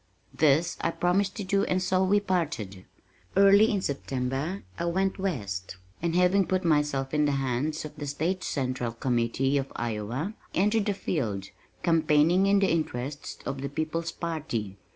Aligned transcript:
This 0.33 0.77
I 0.81 0.89
promised 0.89 1.35
to 1.35 1.43
do 1.43 1.63
and 1.65 1.79
so 1.79 2.03
we 2.03 2.19
parted. 2.19 2.85
Early 3.37 3.69
in 3.69 3.81
September 3.83 4.63
I 4.79 4.85
went 4.85 5.19
west 5.19 5.77
and 6.01 6.15
having 6.15 6.47
put 6.47 6.65
myself 6.65 7.13
in 7.13 7.25
the 7.25 7.33
hands 7.33 7.85
of 7.85 7.95
the 7.97 8.07
State 8.07 8.43
Central 8.43 8.93
Committee 8.93 9.59
of 9.59 9.71
Iowa, 9.75 10.33
entered 10.55 10.85
the 10.87 10.95
field, 10.95 11.49
campaigning 11.83 12.47
in 12.47 12.57
the 12.57 12.71
interests 12.71 13.37
of 13.45 13.61
the 13.61 13.69
People's 13.69 14.11
Party. 14.11 14.79